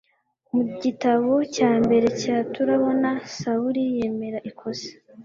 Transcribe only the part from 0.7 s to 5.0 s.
gitabo cya mbere cya turabona sawuli yemera ikosa